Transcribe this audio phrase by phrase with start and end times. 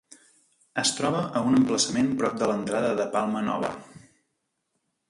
[0.83, 3.73] Es troba a un emplaçament prop de l'entrada de Palma Nova.